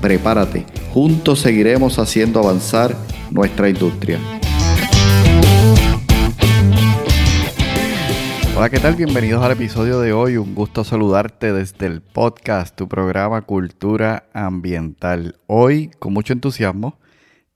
Prepárate, 0.00 0.64
juntos 0.94 1.40
seguiremos 1.40 1.98
haciendo 1.98 2.40
avanzar 2.40 2.96
nuestra 3.30 3.68
industria. 3.68 4.18
Hola, 8.56 8.70
¿qué 8.70 8.78
tal? 8.78 8.94
Bienvenidos 8.94 9.44
al 9.44 9.52
episodio 9.52 10.00
de 10.00 10.14
hoy. 10.14 10.38
Un 10.38 10.54
gusto 10.54 10.84
saludarte 10.84 11.52
desde 11.52 11.84
el 11.84 12.00
podcast, 12.00 12.74
tu 12.74 12.88
programa 12.88 13.42
Cultura 13.42 14.24
Ambiental. 14.32 15.36
Hoy, 15.46 15.90
con 15.98 16.14
mucho 16.14 16.32
entusiasmo, 16.32 16.98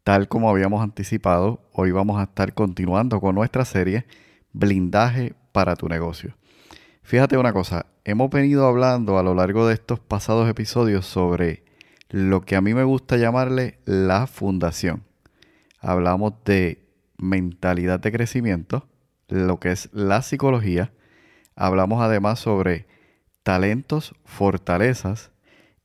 tal 0.02 0.28
como 0.28 0.50
habíamos 0.50 0.82
anticipado, 0.82 1.62
hoy 1.72 1.92
vamos 1.92 2.20
a 2.20 2.24
estar 2.24 2.52
continuando 2.52 3.22
con 3.22 3.34
nuestra 3.34 3.64
serie 3.64 4.04
Blindaje 4.52 5.34
para 5.52 5.76
tu 5.76 5.88
negocio. 5.88 6.36
Fíjate 7.02 7.38
una 7.38 7.54
cosa, 7.54 7.86
hemos 8.04 8.28
venido 8.28 8.66
hablando 8.66 9.18
a 9.18 9.22
lo 9.22 9.34
largo 9.34 9.66
de 9.66 9.74
estos 9.74 9.98
pasados 9.98 10.48
episodios 10.48 11.06
sobre 11.06 11.63
lo 12.14 12.42
que 12.42 12.54
a 12.54 12.60
mí 12.60 12.74
me 12.74 12.84
gusta 12.84 13.16
llamarle 13.16 13.80
la 13.86 14.28
fundación. 14.28 15.02
Hablamos 15.80 16.34
de 16.44 16.86
mentalidad 17.18 17.98
de 17.98 18.12
crecimiento, 18.12 18.86
lo 19.26 19.58
que 19.58 19.72
es 19.72 19.88
la 19.92 20.22
psicología. 20.22 20.92
Hablamos 21.56 22.00
además 22.00 22.38
sobre 22.38 22.86
talentos, 23.42 24.14
fortalezas 24.24 25.32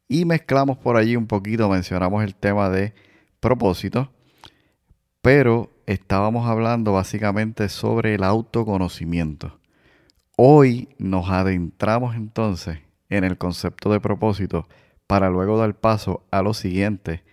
y 0.08 0.26
mezclamos 0.26 0.78
por 0.78 0.98
allí 0.98 1.16
un 1.16 1.26
poquito, 1.26 1.68
mencionamos 1.68 2.24
el 2.24 2.36
tema 2.36 2.70
de 2.70 2.94
propósito, 3.40 4.12
pero 5.24 5.72
estábamos 5.88 6.48
hablando 6.48 6.94
básicamente 6.94 7.70
sobre 7.70 8.14
el 8.14 8.24
autoconocimiento. 8.24 9.60
Hoy 10.38 10.90
nos 11.00 11.28
adentramos 11.32 12.16
entonces 12.16 12.78
en 13.10 13.24
el 13.24 13.40
concepto 13.40 13.92
de 13.92 14.00
propósito 14.00 14.68
para 15.10 15.30
luego 15.30 15.58
dar 15.58 15.74
paso 15.74 16.24
a 16.32 16.42
los 16.42 16.58
siguientes 16.58 17.24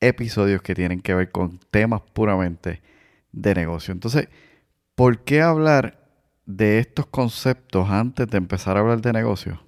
episodios 0.00 0.60
que 0.60 0.74
tienen 0.74 1.00
que 1.00 1.14
ver 1.14 1.30
con 1.30 1.60
temas 1.70 2.02
puramente 2.12 2.82
de 3.30 3.54
negocio. 3.54 3.92
Entonces, 3.92 4.28
¿Por 4.94 5.24
qué 5.24 5.40
hablar 5.40 6.06
de 6.44 6.78
estos 6.78 7.06
conceptos 7.06 7.88
antes 7.88 8.28
de 8.28 8.36
empezar 8.36 8.76
a 8.76 8.80
hablar 8.80 9.00
de 9.00 9.14
negocios? 9.14 9.58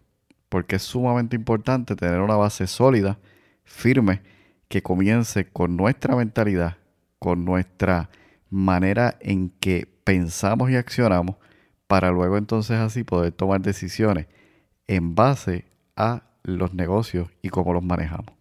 Porque 0.51 0.77
es 0.77 0.83
sumamente 0.83 1.35
importante 1.35 1.97
tener 1.97 2.21
una 2.21 2.37
base 2.37 2.67
sólida, 2.67 3.19
firme, 3.65 4.21
que 4.69 4.83
comience 4.83 5.47
con 5.49 5.79
nuestra 5.79 6.15
mentalidad, 6.15 6.77
con 7.19 7.47
nuestra 7.47 8.11
manera 8.51 9.17
en 9.21 9.49
que 9.49 9.89
pensamos 10.05 10.71
y 10.71 10.77
accionamos, 10.77 11.37
para 11.87 12.11
luego 12.11 12.37
entonces 12.37 12.77
así 12.77 13.03
poder 13.03 13.33
tomar 13.33 13.63
decisiones 13.63 14.27
en 14.87 15.15
base 15.15 15.65
a 15.97 16.23
los 16.45 16.75
negocios 16.75 17.31
y 17.43 17.49
cómo 17.49 17.73
los 17.73 17.83
manejamos. 17.83 18.35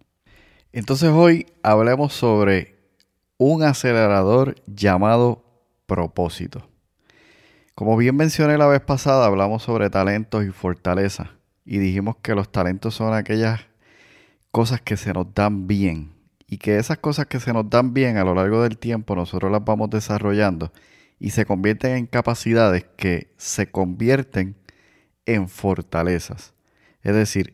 Entonces 0.71 1.09
hoy 1.09 1.47
hablemos 1.63 2.13
sobre 2.13 2.75
un 3.37 3.63
acelerador 3.63 4.55
llamado 4.67 5.43
propósito. 5.87 6.67
Como 7.75 7.97
bien 7.97 8.15
mencioné 8.15 8.57
la 8.57 8.67
vez 8.67 8.81
pasada, 8.81 9.25
hablamos 9.25 9.63
sobre 9.63 9.89
talentos 9.89 10.45
y 10.45 10.51
fortalezas 10.51 11.29
y 11.65 11.79
dijimos 11.79 12.17
que 12.21 12.35
los 12.35 12.51
talentos 12.51 12.93
son 12.93 13.13
aquellas 13.13 13.61
cosas 14.51 14.81
que 14.81 14.97
se 14.97 15.13
nos 15.13 15.33
dan 15.33 15.67
bien 15.67 16.13
y 16.45 16.57
que 16.57 16.77
esas 16.77 16.99
cosas 16.99 17.25
que 17.25 17.39
se 17.39 17.53
nos 17.53 17.69
dan 17.69 17.93
bien 17.93 18.17
a 18.17 18.23
lo 18.23 18.35
largo 18.35 18.61
del 18.61 18.77
tiempo 18.77 19.15
nosotros 19.15 19.51
las 19.51 19.65
vamos 19.65 19.89
desarrollando 19.89 20.71
y 21.19 21.31
se 21.31 21.45
convierten 21.45 21.97
en 21.97 22.05
capacidades 22.05 22.85
que 22.95 23.33
se 23.37 23.71
convierten 23.71 24.55
en 25.25 25.47
fortalezas. 25.47 26.53
Es 27.01 27.15
decir, 27.15 27.53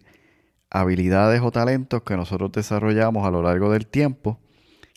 habilidades 0.69 1.41
o 1.41 1.51
talentos 1.51 2.03
que 2.03 2.15
nosotros 2.17 2.51
desarrollamos 2.51 3.25
a 3.25 3.31
lo 3.31 3.41
largo 3.41 3.71
del 3.71 3.87
tiempo 3.87 4.39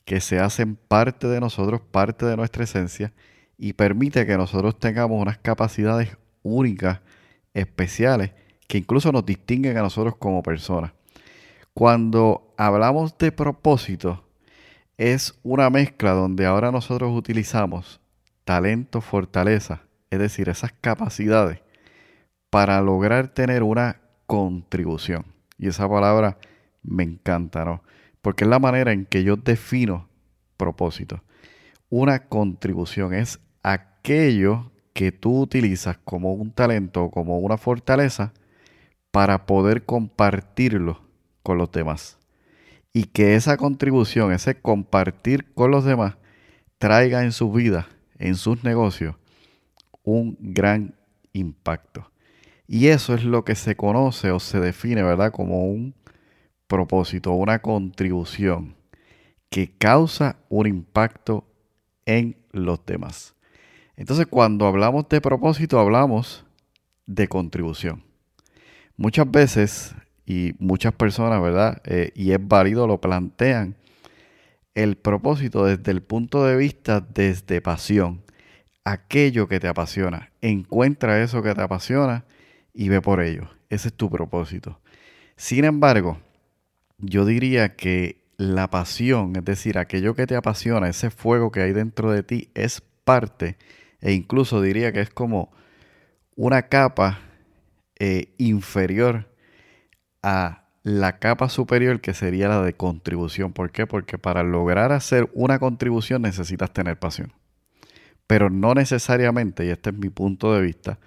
que 0.05 0.21
se 0.21 0.39
hacen 0.39 0.77
parte 0.77 1.29
de 1.29 1.41
nosotros, 1.41 1.81
parte 1.81 2.27
de 2.27 2.37
nuestra 2.37 2.65
esencia 2.65 3.13
y 3.57 3.75
permite 3.75 4.27
que 4.27 4.37
nosotros 4.37 4.79
tengamos 4.79 5.21
unas 5.21 5.39
capacidades 5.39 6.17
únicas, 6.43 7.01
especiales, 7.55 8.33
que 8.67 8.79
incluso 8.79 9.13
nos 9.13 9.25
distinguen 9.25 9.77
a 9.77 9.83
nosotros 9.83 10.17
como 10.17 10.43
personas. 10.43 10.93
Cuando 11.75 12.55
hablamos 12.57 13.17
de 13.19 13.31
propósito, 13.31 14.25
es 14.97 15.39
una 15.43 15.71
mezcla 15.71 16.13
donde 16.13 16.47
ahora 16.47 16.71
nosotros 16.73 17.17
utilizamos 17.17 18.01
talento, 18.45 19.01
fortaleza, 19.01 19.83
es 20.11 20.19
decir, 20.19 20.49
esas 20.49 20.73
capacidades 20.73 21.61
para 22.51 22.81
lograr 22.83 23.29
tener 23.29 23.63
una 23.63 24.01
contribución. 24.27 25.25
Y 25.63 25.69
esa 25.69 25.89
palabra 25.89 26.39
me 26.83 27.05
encanta, 27.05 27.65
¿no? 27.65 27.85
Porque 28.21 28.43
es 28.43 28.51
la 28.51 28.59
manera 28.59 28.91
en 28.91 29.07
que 29.07 29.23
yo 29.23 29.37
defino 29.37 30.09
propósito. 30.57 31.23
Una 31.89 32.27
contribución 32.27 33.15
es 33.15 33.39
aquello 33.63 34.73
que 34.93 35.13
tú 35.13 35.41
utilizas 35.41 35.99
como 35.99 36.33
un 36.33 36.51
talento 36.51 37.05
o 37.05 37.11
como 37.13 37.39
una 37.39 37.59
fortaleza 37.59 38.33
para 39.13 39.47
poder 39.47 39.85
compartirlo 39.85 41.01
con 41.45 41.59
los 41.59 41.71
demás. 41.71 42.19
Y 42.93 43.05
que 43.05 43.37
esa 43.37 43.57
contribución, 43.57 44.33
ese 44.33 44.61
compartir 44.61 45.55
con 45.55 45.71
los 45.71 45.85
demás, 45.85 46.17
traiga 46.79 47.23
en 47.23 47.31
su 47.31 47.53
vida, 47.53 47.87
en 48.19 48.35
sus 48.35 48.65
negocios, 48.65 49.15
un 50.03 50.37
gran 50.41 50.97
impacto. 51.33 52.12
Y 52.73 52.89
eso 52.89 53.13
es 53.13 53.23
lo 53.23 53.45
que 53.45 53.55
se 53.55 53.77
conoce 53.77 54.31
o 54.31 54.41
se 54.41 54.59
define, 54.59 55.03
¿verdad? 55.03 55.31
Como 55.31 55.67
un 55.67 55.95
propósito, 56.67 57.33
una 57.33 57.59
contribución 57.61 58.77
que 59.51 59.77
causa 59.77 60.37
un 60.49 60.67
impacto 60.67 61.45
en 62.07 62.35
los 62.51 62.83
demás. 62.87 63.35
Entonces, 63.95 64.27
cuando 64.27 64.67
hablamos 64.67 65.07
de 65.11 65.21
propósito, 65.21 65.79
hablamos 65.79 66.47
de 67.05 67.29
contribución. 67.29 68.05
Muchas 68.97 69.31
veces, 69.31 69.95
y 70.25 70.55
muchas 70.59 70.95
personas, 70.95 71.43
¿verdad? 71.43 71.83
Eh, 71.85 72.11
y 72.15 72.33
es 72.33 72.39
válido, 72.41 72.87
lo 72.87 73.03
plantean, 73.03 73.77
el 74.75 74.97
propósito 74.97 75.67
desde 75.67 75.93
el 75.93 76.03
punto 76.03 76.47
de 76.47 76.57
vista 76.57 77.03
desde 77.03 77.61
pasión. 77.61 78.23
Aquello 78.83 79.47
que 79.47 79.61
te 79.61 79.69
apasiona. 79.69 80.33
Encuentra 80.41 81.23
eso 81.23 81.43
que 81.43 81.55
te 81.55 81.61
apasiona 81.61 82.25
y 82.75 82.89
ve 82.89 83.01
por 83.01 83.21
ello. 83.21 83.51
Ese 83.69 83.89
es 83.89 83.95
tu 83.95 84.11
propósito. 84.11 84.81
Sin 85.37 85.65
embargo, 85.65 86.19
yo 86.99 87.25
diría 87.25 87.75
que 87.77 88.23
la 88.37 88.71
pasión, 88.71 89.37
es 89.37 89.45
decir, 89.45 89.79
aquello 89.79 90.15
que 90.15 90.27
te 90.27 90.37
apasiona, 90.37 90.89
ese 90.89 91.11
fuego 91.11 91.51
que 91.51 91.61
hay 91.61 91.73
dentro 91.73 92.11
de 92.11 92.23
ti, 92.23 92.51
es 92.55 92.83
parte 93.05 93.57
e 94.01 94.13
incluso 94.13 94.61
diría 94.61 94.93
que 94.93 95.01
es 95.01 95.11
como 95.11 95.53
una 96.35 96.63
capa 96.63 97.21
eh, 97.99 98.35
inferior 98.37 99.29
a 100.23 100.65
la 100.83 101.19
capa 101.21 101.49
superior 101.49 102.01
que 102.01 102.13
sería 102.13 102.49
la 102.49 102.63
de 102.63 102.75
contribución. 102.75 103.53
¿Por 103.53 103.71
qué? 103.71 103.87
Porque 103.87 104.19
para 104.19 104.43
lograr 104.43 104.91
hacer 104.93 105.31
una 105.35 105.61
contribución 105.61 106.23
necesitas 106.23 106.73
tener 106.73 106.99
pasión. 106.99 107.33
Pero 108.27 108.51
no 108.51 108.75
necesariamente, 108.75 109.65
y 109.67 109.69
este 109.69 109.91
es 109.91 109.97
mi 109.97 110.11
punto 110.11 110.53
de 110.53 110.63
vista, 110.63 110.99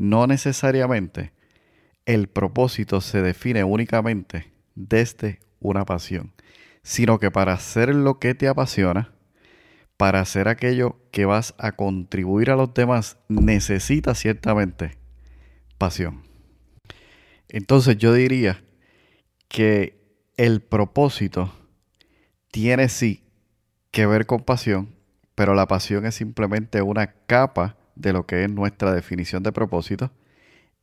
no 0.00 0.26
necesariamente 0.26 1.34
el 2.06 2.26
propósito 2.28 3.02
se 3.02 3.20
define 3.20 3.64
únicamente 3.64 4.50
desde 4.74 5.40
una 5.60 5.84
pasión, 5.84 6.32
sino 6.82 7.18
que 7.18 7.30
para 7.30 7.52
hacer 7.52 7.94
lo 7.94 8.18
que 8.18 8.34
te 8.34 8.48
apasiona, 8.48 9.12
para 9.98 10.20
hacer 10.20 10.48
aquello 10.48 10.96
que 11.12 11.26
vas 11.26 11.54
a 11.58 11.72
contribuir 11.72 12.50
a 12.50 12.56
los 12.56 12.72
demás, 12.72 13.18
necesitas 13.28 14.18
ciertamente 14.18 14.96
pasión. 15.76 16.22
Entonces 17.50 17.98
yo 17.98 18.14
diría 18.14 18.64
que 19.48 20.00
el 20.38 20.62
propósito 20.62 21.52
tiene 22.50 22.88
sí 22.88 23.22
que 23.90 24.06
ver 24.06 24.24
con 24.24 24.44
pasión, 24.44 24.94
pero 25.34 25.54
la 25.54 25.66
pasión 25.66 26.06
es 26.06 26.14
simplemente 26.14 26.80
una 26.80 27.12
capa 27.26 27.76
de 28.00 28.12
lo 28.12 28.26
que 28.26 28.44
es 28.44 28.50
nuestra 28.50 28.92
definición 28.92 29.42
de 29.42 29.52
propósito 29.52 30.10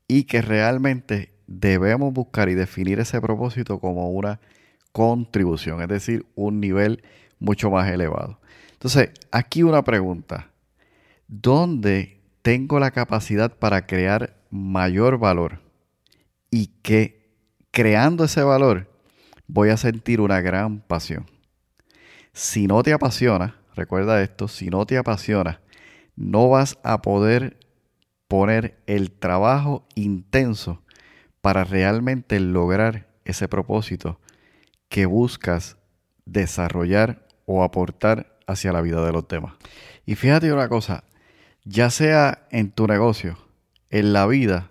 y 0.08 0.24
que 0.24 0.42
realmente 0.42 1.34
debemos 1.48 2.14
buscar 2.14 2.50
y 2.50 2.56
definir 2.56 3.00
ese 3.00 3.20
propósito 3.22 3.80
como 3.80 4.12
una 4.12 4.40
contribución, 4.92 5.82
es 5.82 5.88
decir, 5.88 6.26
un 6.36 6.60
nivel 6.60 7.04
mucho 7.40 7.70
más 7.70 7.90
elevado. 7.90 8.40
Entonces, 8.74 9.12
aquí 9.32 9.64
una 9.64 9.84
pregunta. 9.84 10.52
¿Dónde 11.28 12.22
tengo 12.42 12.80
la 12.80 12.92
capacidad 12.92 13.54
para 13.54 13.86
crear 13.86 14.38
mayor 14.50 15.18
valor? 15.18 15.62
Y 16.52 16.68
que 16.82 17.32
creando 17.72 18.24
ese 18.24 18.44
valor 18.44 18.90
voy 19.48 19.70
a 19.70 19.78
sentir 19.78 20.22
una 20.22 20.42
gran 20.42 20.80
pasión. 20.80 21.26
Si 22.34 22.68
no 22.68 22.82
te 22.84 22.94
apasiona, 22.94 23.60
recuerda 23.76 24.22
esto, 24.22 24.48
si 24.48 24.70
no 24.70 24.86
te 24.86 24.98
apasiona, 24.98 25.60
no 26.18 26.50
vas 26.50 26.78
a 26.84 27.02
poder 27.02 27.58
poner 28.28 28.78
el 28.88 29.12
trabajo 29.12 29.88
intenso 29.96 30.82
para 31.42 31.64
realmente 31.64 32.42
lograr 32.42 33.08
ese 33.24 33.48
propósito 33.48 34.20
que 34.90 35.06
buscas 35.06 35.78
desarrollar 36.26 37.26
o 37.46 37.64
aportar 37.64 38.38
hacia 38.48 38.74
la 38.74 38.82
vida 38.82 39.06
de 39.06 39.14
los 39.14 39.28
demás. 39.28 39.54
Y 40.06 40.16
fíjate 40.16 40.52
una 40.52 40.68
cosa, 40.68 41.06
ya 41.64 41.90
sea 41.90 42.48
en 42.52 42.72
tu 42.72 42.88
negocio, 42.88 43.38
en 43.90 44.12
la 44.12 44.26
vida, 44.28 44.68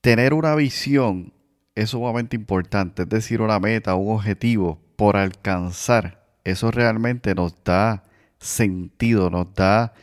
tener 0.00 0.34
una 0.34 0.54
visión 0.54 1.32
es 1.74 1.90
sumamente 1.90 2.36
importante, 2.36 3.02
es 3.02 3.08
decir, 3.08 3.40
una 3.40 3.58
meta, 3.58 3.94
un 3.94 4.14
objetivo 4.14 4.78
por 4.96 5.16
alcanzar. 5.16 6.26
Eso 6.44 6.70
realmente 6.70 7.34
nos 7.34 7.62
da 7.64 8.04
sentido, 8.38 9.30
nos 9.30 9.54
da 9.54 9.94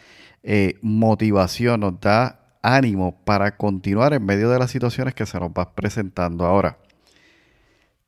eh, 0.49 0.79
motivación, 0.81 1.81
nos 1.81 1.99
da 1.99 2.39
ánimo 2.61 3.21
para 3.25 3.57
continuar 3.57 4.13
en 4.13 4.25
medio 4.25 4.49
de 4.49 4.57
las 4.57 4.71
situaciones 4.71 5.13
que 5.13 5.25
se 5.25 5.37
nos 5.41 5.53
van 5.53 5.75
presentando. 5.75 6.45
Ahora, 6.45 6.77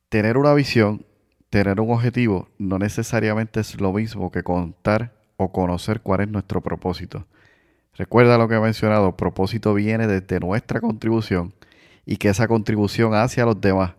tener 0.08 0.38
una 0.38 0.54
visión, 0.54 1.06
tener 1.50 1.82
un 1.82 1.92
objetivo, 1.92 2.48
no 2.58 2.80
necesariamente 2.80 3.60
es 3.60 3.82
lo 3.82 3.92
mismo 3.92 4.32
que 4.32 4.42
contar 4.42 5.12
o 5.36 5.52
conocer 5.52 6.00
cuál 6.00 6.22
es 6.22 6.30
nuestro 6.30 6.62
propósito. 6.62 7.28
Recuerda 7.96 8.38
lo 8.38 8.48
que 8.48 8.56
he 8.56 8.60
mencionado, 8.62 9.18
propósito 9.18 9.74
viene 9.74 10.08
desde 10.08 10.40
nuestra 10.40 10.80
contribución 10.80 11.54
y 12.06 12.16
que 12.16 12.30
esa 12.30 12.48
contribución 12.48 13.16
hacia 13.16 13.44
los 13.44 13.60
demás 13.60 13.96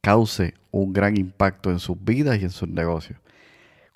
cause 0.00 0.54
un 0.70 0.92
gran 0.92 1.16
impacto 1.16 1.72
en 1.72 1.80
sus 1.80 1.96
vidas 2.04 2.38
y 2.38 2.44
en 2.44 2.50
sus 2.50 2.68
negocios. 2.68 3.18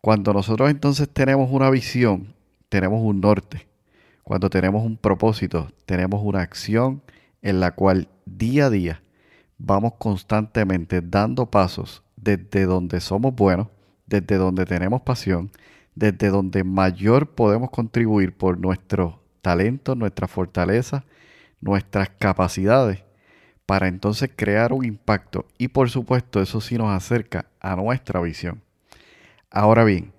Cuando 0.00 0.32
nosotros 0.32 0.68
entonces 0.68 1.08
tenemos 1.08 1.48
una 1.52 1.70
visión, 1.70 2.34
tenemos 2.68 3.00
un 3.00 3.20
norte, 3.20 3.68
cuando 4.24 4.48
tenemos 4.48 4.84
un 4.84 4.96
propósito, 4.96 5.70
tenemos 5.84 6.22
una 6.24 6.40
acción 6.40 7.02
en 7.42 7.60
la 7.60 7.72
cual 7.74 8.08
día 8.24 8.66
a 8.66 8.70
día 8.70 9.02
vamos 9.58 9.92
constantemente 9.98 11.02
dando 11.02 11.50
pasos 11.50 12.02
desde 12.16 12.64
donde 12.64 13.00
somos 13.00 13.34
buenos, 13.34 13.68
desde 14.06 14.36
donde 14.36 14.64
tenemos 14.64 15.02
pasión, 15.02 15.50
desde 15.94 16.30
donde 16.30 16.64
mayor 16.64 17.34
podemos 17.34 17.70
contribuir 17.70 18.34
por 18.34 18.58
nuestro 18.58 19.22
talento, 19.42 19.94
nuestra 19.94 20.26
fortaleza, 20.26 21.04
nuestras 21.60 22.08
capacidades, 22.08 23.04
para 23.66 23.88
entonces 23.88 24.30
crear 24.34 24.72
un 24.72 24.86
impacto. 24.86 25.46
Y 25.58 25.68
por 25.68 25.90
supuesto, 25.90 26.40
eso 26.40 26.62
sí 26.62 26.78
nos 26.78 26.88
acerca 26.88 27.46
a 27.60 27.76
nuestra 27.76 28.20
visión. 28.22 28.62
Ahora 29.50 29.84
bien, 29.84 30.12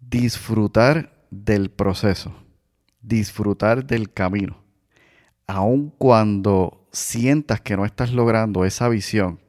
disfrutar 0.00 1.14
del 1.30 1.70
proceso 1.70 2.43
disfrutar 3.06 3.86
del 3.86 4.12
camino. 4.12 4.62
Aun 5.46 5.90
cuando 5.98 6.86
sientas 6.92 7.60
que 7.60 7.76
no 7.76 7.84
estás 7.84 8.12
logrando 8.12 8.64
esa 8.64 8.88
visión, 8.88 9.40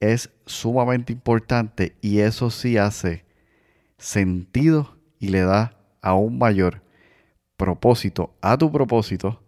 es 0.00 0.30
sumamente 0.44 1.12
importante 1.12 1.96
y 2.02 2.18
eso 2.18 2.50
sí 2.50 2.76
hace 2.76 3.24
sentido 3.98 4.96
y 5.18 5.28
le 5.28 5.40
da 5.40 5.78
aún 6.02 6.38
mayor 6.38 6.82
propósito 7.56 8.36
a 8.42 8.58
tu 8.58 8.70
propósito 8.70 9.42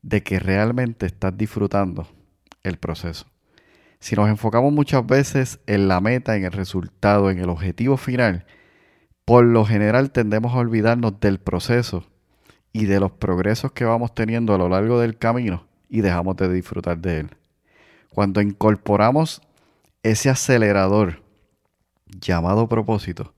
de 0.00 0.22
que 0.22 0.38
realmente 0.38 1.04
estás 1.04 1.36
disfrutando 1.36 2.08
el 2.62 2.78
proceso. 2.78 3.26
Si 4.00 4.16
nos 4.16 4.28
enfocamos 4.28 4.72
muchas 4.72 5.04
veces 5.04 5.60
en 5.66 5.88
la 5.88 6.00
meta, 6.00 6.36
en 6.36 6.44
el 6.44 6.52
resultado, 6.52 7.30
en 7.30 7.40
el 7.40 7.50
objetivo 7.50 7.96
final, 7.96 8.46
por 9.24 9.44
lo 9.44 9.66
general 9.66 10.12
tendemos 10.12 10.54
a 10.54 10.58
olvidarnos 10.58 11.20
del 11.20 11.38
proceso 11.40 12.06
y 12.72 12.86
de 12.86 13.00
los 13.00 13.12
progresos 13.12 13.72
que 13.72 13.84
vamos 13.84 14.14
teniendo 14.14 14.54
a 14.54 14.58
lo 14.58 14.68
largo 14.68 15.00
del 15.00 15.16
camino 15.18 15.66
y 15.88 16.00
dejamos 16.00 16.36
de 16.36 16.52
disfrutar 16.52 16.98
de 16.98 17.20
él. 17.20 17.30
Cuando 18.10 18.40
incorporamos 18.40 19.42
ese 20.02 20.30
acelerador 20.30 21.22
llamado 22.06 22.68
propósito, 22.68 23.34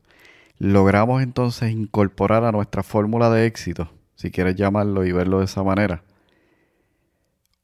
logramos 0.59 1.23
entonces 1.23 1.73
incorporar 1.73 2.45
a 2.45 2.53
nuestra 2.53 2.83
fórmula 2.83 3.31
de 3.31 3.47
éxito, 3.47 3.91
si 4.15 4.31
quieres 4.31 4.57
llamarlo 4.57 5.05
y 5.05 5.13
verlo 5.13 5.39
de 5.39 5.47
esa 5.47 5.63
manera, 5.63 6.03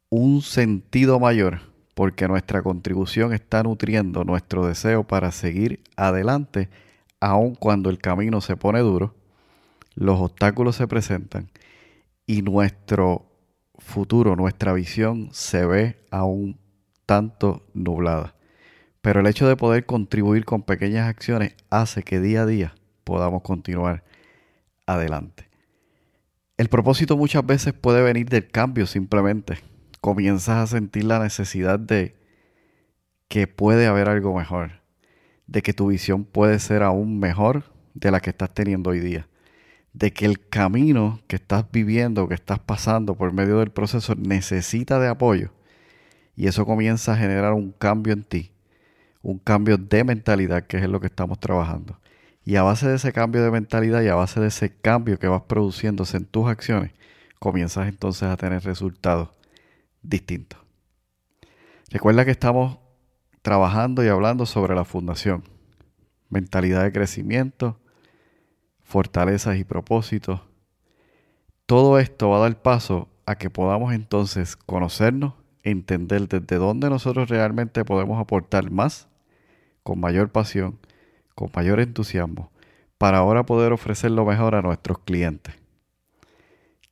un 0.09 0.43
sentido 0.43 1.21
mayor 1.21 1.61
porque 1.95 2.29
nuestra 2.29 2.63
contribución 2.63 3.33
está 3.33 3.63
nutriendo 3.63 4.25
nuestro 4.25 4.67
deseo 4.67 5.05
para 5.05 5.33
seguir 5.33 5.81
adelante 5.97 6.69
aun 7.21 7.55
cuando 7.55 7.89
el 7.91 7.99
camino 7.99 8.41
se 8.41 8.57
pone 8.57 8.81
duro 8.81 9.15
los 9.97 10.21
obstáculos 10.21 10.77
se 10.77 10.87
presentan 10.87 11.51
y 12.27 12.43
nuestro 12.43 13.33
futuro, 13.79 14.37
nuestra 14.37 14.73
visión 14.73 15.31
se 15.33 15.65
ve 15.65 16.05
aún 16.11 16.61
tanto 17.07 17.67
nublada. 17.73 18.35
Pero 19.01 19.21
el 19.21 19.27
hecho 19.27 19.49
de 19.49 19.57
poder 19.57 19.87
contribuir 19.87 20.45
con 20.45 20.63
pequeñas 20.63 21.09
acciones 21.09 21.55
hace 21.71 22.03
que 22.03 22.21
día 22.21 22.43
a 22.43 22.47
día 22.47 22.75
podamos 23.05 23.43
continuar 23.43 24.05
adelante. 24.87 25.49
El 26.59 26.69
propósito 26.69 27.17
muchas 27.17 27.45
veces 27.47 27.73
puede 27.73 28.03
venir 28.03 28.29
del 28.29 28.49
cambio 28.49 28.87
simplemente. 28.87 29.59
Comienzas 30.01 30.57
a 30.57 30.67
sentir 30.67 31.05
la 31.05 31.21
necesidad 31.21 31.79
de 31.79 32.17
que 33.29 33.47
puede 33.47 33.87
haber 33.87 34.09
algo 34.09 34.37
mejor, 34.37 34.83
de 35.47 35.63
que 35.63 35.73
tu 35.73 35.89
visión 35.89 36.25
puede 36.25 36.59
ser 36.59 36.83
aún 36.83 37.19
mejor 37.19 37.73
de 37.95 38.11
la 38.11 38.21
que 38.21 38.31
estás 38.31 38.53
teniendo 38.53 38.91
hoy 38.91 39.01
día 39.01 39.29
de 39.97 40.13
que 40.13 40.27
el 40.27 40.47
camino 40.47 41.21
que 41.27 41.37
estás 41.37 41.65
viviendo, 41.73 42.29
que 42.29 42.35
estás 42.35 42.59
pasando 42.59 43.15
por 43.15 43.33
medio 43.33 43.61
del 43.61 43.71
proceso, 43.71 44.15
necesita 44.15 44.99
de 44.99 45.09
apoyo. 45.09 45.53
Y 46.37 46.49
eso 46.49 46.67
comienza 46.67 47.15
a 47.15 47.17
generar 47.17 47.55
un 47.55 47.73
cambio 47.73 48.13
en 48.13 48.23
ti, 48.23 48.53
un 49.23 49.39
cambio 49.39 49.79
de 49.79 50.05
mentalidad, 50.05 50.67
que 50.67 50.77
es 50.77 50.87
lo 50.87 51.01
que 51.01 51.07
estamos 51.07 51.41
trabajando. 51.41 51.99
Y 52.45 52.57
a 52.57 52.63
base 52.63 52.87
de 52.87 52.97
ese 52.97 53.11
cambio 53.15 53.43
de 53.43 53.51
mentalidad 53.51 54.03
y 54.03 54.09
a 54.09 54.15
base 54.15 54.39
de 54.39 54.49
ese 54.49 54.71
cambio 54.71 55.19
que 55.19 55.29
vas 55.29 55.43
produciéndose 55.45 56.19
en 56.19 56.27
tus 56.27 56.47
acciones, 56.47 56.93
comienzas 57.39 57.89
entonces 57.89 58.25
a 58.25 58.37
tener 58.37 58.65
resultados 58.65 59.31
distintos. 60.03 60.61
Recuerda 61.91 62.27
que 62.27 62.33
estamos 62.33 62.81
trabajando 63.41 64.05
y 64.05 64.09
hablando 64.09 64.45
sobre 64.45 64.75
la 64.75 64.85
fundación, 64.85 65.43
mentalidad 66.29 66.83
de 66.83 66.93
crecimiento, 66.93 67.81
fortalezas 68.87 69.59
y 69.59 69.65
propósitos. 69.65 70.41
Todo 71.67 71.99
esto 71.99 72.31
va 72.31 72.37
a 72.37 72.41
dar 72.41 72.63
paso 72.63 73.09
a 73.27 73.35
que 73.35 73.51
podamos 73.51 73.93
entonces 73.93 74.55
conocernos, 74.55 75.35
entender 75.65 76.29
desde 76.29 76.57
dónde 76.57 76.89
nosotros 76.89 77.29
realmente 77.29 77.85
podemos 77.85 78.21
aportar 78.21 78.71
más, 78.71 79.09
con 79.83 79.99
mayor 79.99 80.31
pasión, 80.31 80.79
con 81.35 81.51
mayor 81.55 81.81
entusiasmo, 81.81 82.53
para 82.97 83.19
ahora 83.19 83.45
poder 83.45 83.73
ofrecer 83.73 84.13
lo 84.13 84.25
mejor 84.25 84.55
a 84.55 84.63
nuestros 84.63 85.01
clientes. 85.01 85.55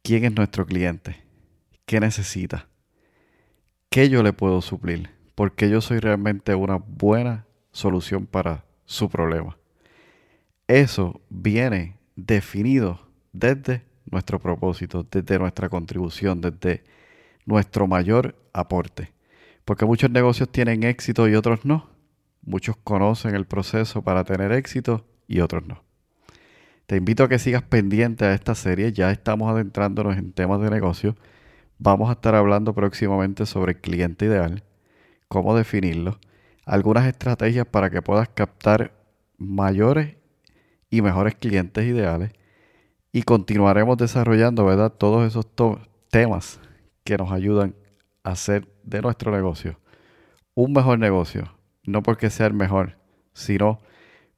¿Quién 0.02 0.24
es 0.24 0.34
nuestro 0.34 0.66
cliente? 0.66 1.22
¿Qué 1.86 2.00
necesita? 2.00 2.66
¿Qué 3.88 4.08
yo 4.08 4.24
le 4.24 4.32
puedo 4.32 4.60
suplir? 4.60 5.10
Porque 5.36 5.70
yo 5.70 5.80
soy 5.80 6.00
realmente 6.00 6.56
una 6.56 6.76
buena 6.76 7.46
solución 7.70 8.26
para 8.26 8.64
su 8.84 9.08
problema. 9.08 9.56
Eso 10.66 11.20
viene 11.28 11.98
definido 12.16 13.00
desde 13.32 13.82
nuestro 14.10 14.38
propósito, 14.38 15.06
desde 15.10 15.38
nuestra 15.38 15.68
contribución, 15.68 16.40
desde 16.40 16.84
nuestro 17.44 17.86
mayor 17.86 18.34
aporte. 18.52 19.12
Porque 19.64 19.84
muchos 19.84 20.10
negocios 20.10 20.50
tienen 20.50 20.82
éxito 20.82 21.28
y 21.28 21.34
otros 21.34 21.64
no. 21.64 21.90
Muchos 22.42 22.76
conocen 22.76 23.34
el 23.34 23.46
proceso 23.46 24.02
para 24.02 24.24
tener 24.24 24.52
éxito 24.52 25.06
y 25.26 25.40
otros 25.40 25.66
no. 25.66 25.82
Te 26.86 26.96
invito 26.96 27.24
a 27.24 27.28
que 27.28 27.38
sigas 27.38 27.62
pendiente 27.62 28.24
a 28.24 28.34
esta 28.34 28.54
serie. 28.54 28.92
Ya 28.92 29.10
estamos 29.10 29.50
adentrándonos 29.50 30.16
en 30.16 30.32
temas 30.32 30.60
de 30.60 30.70
negocio. 30.70 31.16
Vamos 31.78 32.08
a 32.08 32.12
estar 32.12 32.34
hablando 32.34 32.74
próximamente 32.74 33.46
sobre 33.46 33.80
cliente 33.80 34.26
ideal, 34.26 34.62
cómo 35.28 35.56
definirlo, 35.56 36.18
algunas 36.64 37.06
estrategias 37.06 37.66
para 37.66 37.90
que 37.90 38.00
puedas 38.00 38.28
captar 38.28 38.92
mayores 39.38 40.16
y 40.96 41.02
mejores 41.02 41.34
clientes 41.34 41.84
ideales. 41.84 42.32
Y 43.12 43.22
continuaremos 43.22 43.96
desarrollando, 43.96 44.64
¿verdad? 44.64 44.92
Todos 44.92 45.26
esos 45.26 45.46
temas 46.10 46.60
que 47.04 47.16
nos 47.16 47.32
ayudan 47.32 47.74
a 48.22 48.30
hacer 48.30 48.66
de 48.82 49.00
nuestro 49.02 49.30
negocio 49.32 49.78
un 50.54 50.72
mejor 50.72 50.98
negocio. 50.98 51.52
No 51.84 52.02
porque 52.02 52.30
sea 52.30 52.46
el 52.46 52.54
mejor, 52.54 52.96
sino 53.34 53.80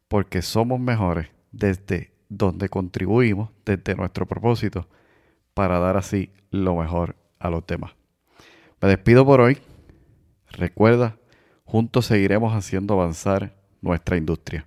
porque 0.08 0.42
somos 0.42 0.80
mejores 0.80 1.28
desde 1.52 2.12
donde 2.28 2.68
contribuimos, 2.68 3.50
desde 3.64 3.94
nuestro 3.94 4.26
propósito, 4.26 4.88
para 5.54 5.78
dar 5.78 5.96
así 5.96 6.32
lo 6.50 6.76
mejor 6.76 7.16
a 7.38 7.50
los 7.50 7.66
demás. 7.66 7.92
Me 8.80 8.88
despido 8.88 9.25
por 9.25 9.40
hoy. 9.40 9.58
Recuerda, 10.50 11.16
juntos 11.64 12.06
seguiremos 12.06 12.52
haciendo 12.54 12.94
avanzar 12.94 13.54
nuestra 13.80 14.16
industria. 14.16 14.66